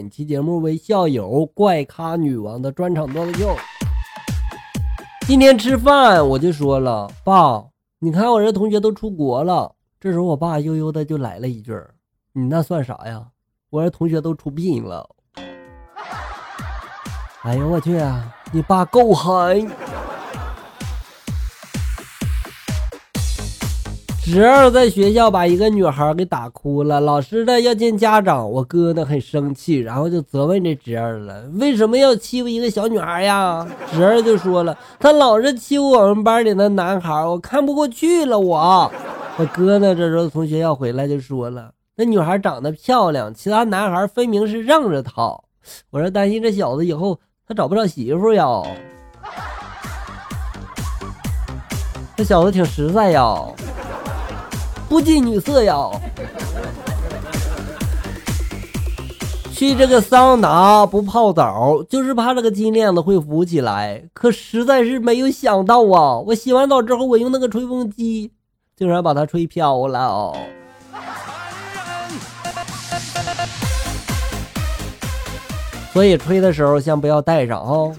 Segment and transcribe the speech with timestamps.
[0.00, 3.54] 本期节目为校友怪咖女王的专场段子秀。
[5.26, 7.62] 今天吃饭我就说了，爸，
[7.98, 9.74] 你看我这同学都出国了。
[10.00, 11.78] 这时候我爸悠悠的就来了一句
[12.32, 13.26] ：“你那算啥呀？
[13.68, 15.06] 我这同学都出殡了。”
[17.44, 18.34] 哎呦我去啊！
[18.52, 19.70] 你爸够狠。
[24.30, 38.88] 侄儿在学校把一个女孩给打哭了，老师呢要见家长，我哥呢很生气，然后就责问这侄儿了：“为什么要欺负一个小女孩呀？”侄儿就说了：“他老是欺负我们班里的男孩，我看不过去了。”我，
[39.36, 45.36] 我哥呢这时候从学校回来就说了：“那女孩长得漂亮，其他男孩分明是让着她。”
[45.90, 47.18] 我说担心这小子以后
[47.48, 48.46] 他找不着媳妇呀。
[52.16, 53.36] 这小子挺实在呀。
[54.90, 55.88] 不近女色呀！
[59.52, 64.02] 去这个桑拿不泡澡，就是怕这个金链子会浮起来。
[64.12, 66.18] 可实在是没有想到啊！
[66.18, 68.32] 我洗完澡之后，我用那个吹风机，
[68.76, 70.36] 竟然把它吹飘了。
[75.92, 77.92] 所以吹的时候，先不要带上哈。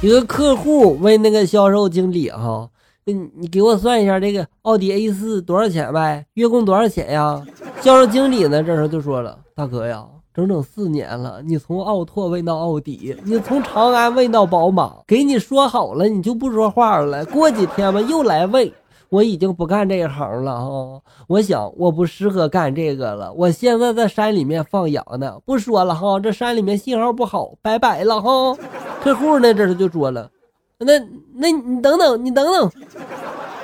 [0.00, 2.68] 一个客户问那个销售经理：“哈，
[3.04, 6.24] 你你给我算一下这个奥迪 A 四多少钱呗？
[6.34, 7.44] 月供多少钱呀？”
[7.82, 17.24] 销售经理呢，这时候就说了：“大哥呀，整整四年了，你从奥拓问到奥迪，你从长安问到宝马，给你说好了，你就不说话了。
[17.26, 18.70] 过几天吧，又来问。”
[19.10, 23.32] 我已经不干这一行了哈，我想我不适合干这个了。
[23.32, 28.54] 我现在在山里面放羊呢，不说了哈，这山里面信号不好，拜拜了哈。
[29.02, 30.30] 客户呢，这时就说了，
[30.78, 30.98] 那
[31.34, 32.70] 那你等等，你等等，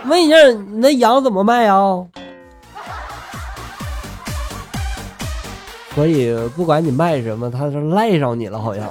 [0.06, 2.04] 问一下你那羊怎么卖啊？
[5.94, 8.88] 所以不管你卖什么，他是赖上你了，好像。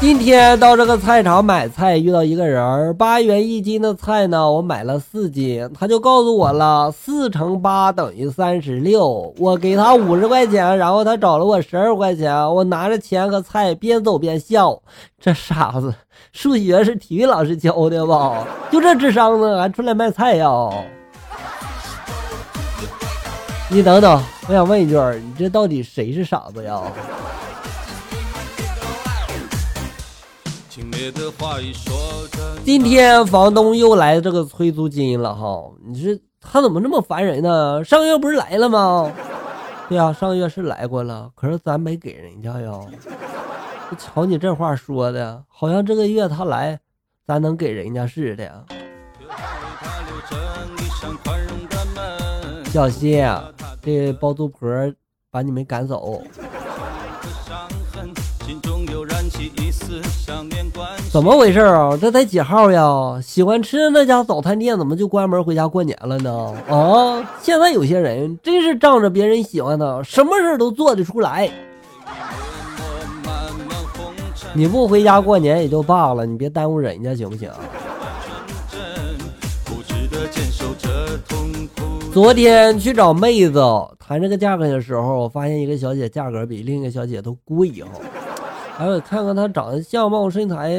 [0.00, 14.80] 今天到这个菜场买菜，遇到一个人儿八元一斤的菜呢，我买了四斤，他就告诉我了，四乘八等于三十六，我给他五十块钱，然后他找了我十二块钱，我拿着钱和菜边走边笑，
[15.20, 15.92] 这傻子，
[16.32, 18.46] 数学是体育老师教的吧？
[18.70, 20.48] 就这智商呢，还出来卖菜呀？
[23.68, 26.80] 你等等，我想问一句，你这到底谁是傻子呀？
[32.64, 37.82] 今天房东又来这个催租金了哈，你说他怎么这么烦人呢？
[37.82, 39.10] 上个月不是来了吗？
[39.88, 42.78] 对呀，上个月是来过了，可是咱没给人家呀。
[43.98, 46.78] 瞧你这话说的，好像这个月他来，
[47.26, 48.64] 咱能给人家似的。
[52.66, 53.50] 小心，啊
[53.80, 54.68] 这包租婆
[55.30, 56.22] 把你们赶走。
[61.10, 61.96] 怎么回事啊？
[61.98, 63.20] 这才几号呀？
[63.22, 66.54] 喜欢吃的那家早餐店怎么就关门回家过年了呢？
[66.68, 67.24] 啊！
[67.40, 71.50] 现在有些人真是仗着别人喜欢他，什么事都做得出来。
[74.52, 77.50] 你不回家过年也就罢了，你别耽误人家行不行？
[82.12, 83.62] 昨天去找妹子
[83.98, 87.88] 谈这个价格的时候，我发现一个小姐价格比另一个小姐都贵哈。
[88.78, 90.70] 还有看看他长得相貌身材，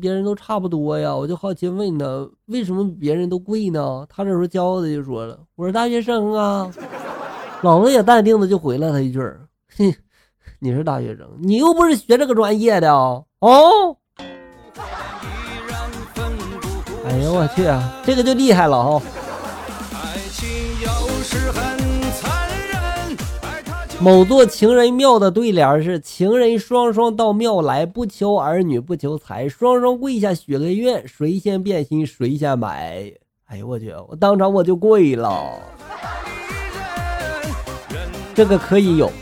[0.00, 1.14] 别人都差不多呀。
[1.14, 4.04] 我就好奇问他，为什么别人都贵呢？
[4.08, 6.68] 他这时候骄傲的就说了：“我是大学生啊。”
[7.62, 9.20] 老子也淡定的就回了他一句
[9.78, 9.94] ：“哼，
[10.58, 13.24] 你是大学生，你又不是学这个专业的哦。”
[17.06, 19.00] 哎呀，我去啊，这个就厉害了哈。
[24.02, 33.12] 某座情人庙的对联是：情人双双到庙来，不求儿女不求财，双双跪下许个愿，谁先变心谁先买。
[33.44, 35.52] 哎呦我去，我当场我就跪了。
[38.34, 39.12] 这个可以有。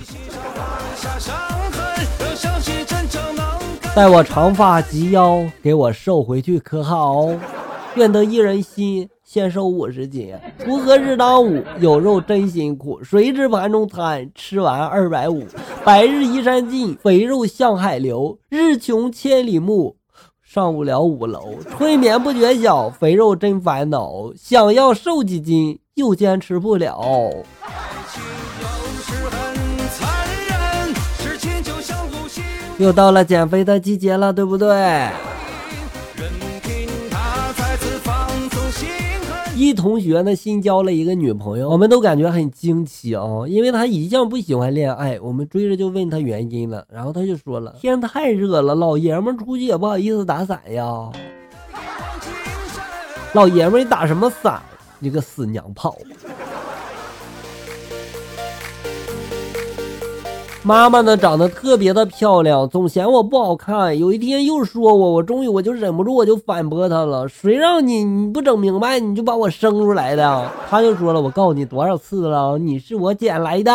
[3.96, 7.26] 待我长发及腰，给我瘦回去可好？
[7.96, 9.08] 愿得一人心。
[9.24, 10.34] 先瘦五十斤，
[10.68, 13.02] 锄禾日当午，有肉真辛苦。
[13.02, 15.46] 谁知盘中餐，吃完二百五。
[15.82, 18.38] 百日移山尽，肥肉向海流。
[18.50, 19.96] 日穷千里目，
[20.42, 21.54] 上不了五楼。
[21.78, 24.30] 春眠不觉晓，肥肉真烦恼。
[24.36, 27.00] 想要瘦几斤，又坚持不了。
[32.76, 35.08] 又到了减肥的季节了，对不对？
[39.58, 45.18] 一同学呢新交了一个女朋友，我们都感觉很惊奇啊，因为他一向不喜欢恋爱。
[45.18, 51.10] 我们追着就问他原因了，然后他就说了：天太热了，老爷们出去也不好意思打伞呀。
[53.32, 54.62] 老爷们你打什么伞？
[55.00, 55.96] 你个死娘炮！
[60.64, 63.96] 妈妈呢，长得特别的漂亮，总嫌我不好看。
[63.98, 67.26] 有一天又说我，我终于我就忍不住，我就反驳她了。
[67.28, 70.50] 谁让你你不整明白，你就把我生出来的？
[70.68, 73.72] 她就说了，我告诉你多少次了，你是我捡来的。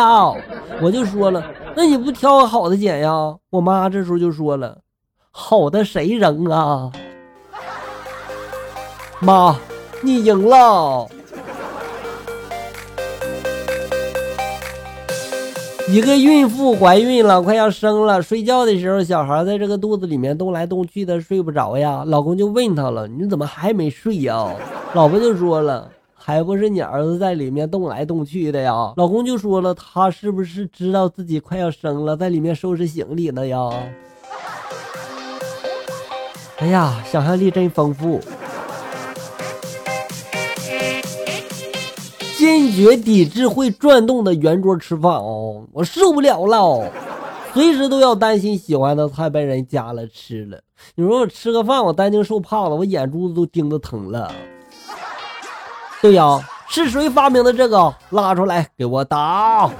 [0.80, 1.42] 我就说了，
[1.74, 3.34] 那你不挑个好的捡呀？
[3.50, 4.78] 我妈这时候就说了，
[5.32, 6.92] 好的谁扔啊？
[9.20, 9.56] 妈，
[10.02, 11.08] 你赢了。
[15.86, 18.22] 一个孕妇怀孕了，快要生了。
[18.22, 22.02] 睡觉的时候，小孩在这个肚子里面动来动去的，睡不着呀。
[22.06, 24.50] 老公就问她了：“你怎么还没睡呀？”
[24.94, 33.58] 老婆就说了：“还不是你儿子在里面动来动去的呀。”老公就说了：“他是不是知道自己快要生了，在里面收拾行李呢呀？”
[36.58, 38.18] 哎呀，想象力真丰富。
[42.64, 46.90] 坚决抵制会转动的圆桌吃饭哦，我受不了了，
[47.52, 50.58] 随时都要担心喜欢的菜被人夹了吃了。
[50.94, 54.32] 你说我吃个饭，我担惊受怕的，我眼珠子都盯着疼了。
[56.00, 57.94] 对呀，是谁发明的这个？
[58.08, 59.70] 拉出来给我打！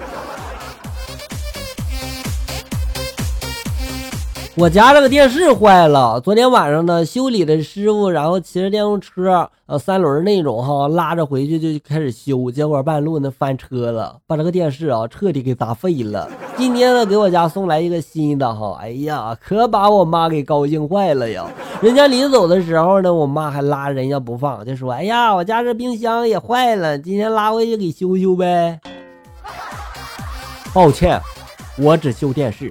[4.57, 16.29] 我家这个电视坏了，昨天晚上呢，修理的师傅，然后骑着电动车，呃，三轮那种哈，拉着回去就开始修，结果半路呢翻车了，把这个电视啊彻底给砸废了。
[16.55, 21.47] 今天呢，给我家送来一个新的哈，哎呀，可把我妈给高兴坏了呀！
[21.81, 28.79] 人家临走的时候呢，我妈还拉人家不放，就说：“哎呀，我家这冰箱也坏了，今天拉回去给修修呗。
[30.75, 31.19] ”抱歉，
[31.79, 32.71] 我只修电视。